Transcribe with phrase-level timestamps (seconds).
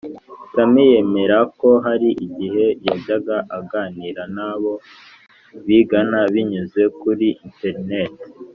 [0.53, 4.73] Tammy yemera ko hari igihe yajyaga aganira n abo
[5.65, 8.23] bigana binyuze kuri interineti